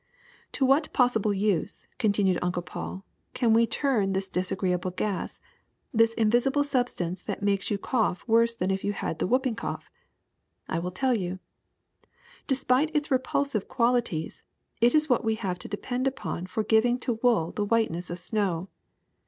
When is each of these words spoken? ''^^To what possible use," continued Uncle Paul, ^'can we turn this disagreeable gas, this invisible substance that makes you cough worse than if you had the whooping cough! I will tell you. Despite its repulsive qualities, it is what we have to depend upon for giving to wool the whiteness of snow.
''^^To 0.53 0.65
what 0.65 0.91
possible 0.93 1.31
use," 1.31 1.85
continued 1.99 2.39
Uncle 2.41 2.63
Paul, 2.63 3.05
^'can 3.35 3.53
we 3.53 3.67
turn 3.67 4.13
this 4.13 4.29
disagreeable 4.31 4.89
gas, 4.89 5.39
this 5.93 6.15
invisible 6.15 6.63
substance 6.63 7.21
that 7.21 7.43
makes 7.43 7.69
you 7.69 7.77
cough 7.77 8.27
worse 8.27 8.55
than 8.55 8.71
if 8.71 8.83
you 8.83 8.93
had 8.93 9.19
the 9.19 9.27
whooping 9.27 9.57
cough! 9.57 9.91
I 10.67 10.79
will 10.79 10.89
tell 10.89 11.15
you. 11.15 11.37
Despite 12.47 12.89
its 12.95 13.11
repulsive 13.11 13.67
qualities, 13.67 14.41
it 14.79 14.95
is 14.95 15.07
what 15.07 15.23
we 15.23 15.35
have 15.35 15.59
to 15.59 15.67
depend 15.67 16.07
upon 16.07 16.47
for 16.47 16.63
giving 16.63 16.97
to 17.01 17.19
wool 17.21 17.51
the 17.51 17.65
whiteness 17.65 18.09
of 18.09 18.17
snow. 18.17 18.69